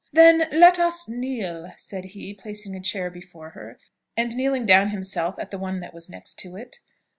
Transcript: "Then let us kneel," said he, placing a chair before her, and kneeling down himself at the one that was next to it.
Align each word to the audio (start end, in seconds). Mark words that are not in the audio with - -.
"Then 0.11 0.47
let 0.51 0.79
us 0.79 1.07
kneel," 1.07 1.73
said 1.77 2.05
he, 2.05 2.33
placing 2.33 2.75
a 2.75 2.81
chair 2.81 3.11
before 3.11 3.51
her, 3.51 3.77
and 4.17 4.35
kneeling 4.35 4.65
down 4.65 4.87
himself 4.89 5.35
at 5.37 5.51
the 5.51 5.59
one 5.59 5.79
that 5.81 5.93
was 5.93 6.09
next 6.09 6.39
to 6.39 6.55
it. 6.55 6.77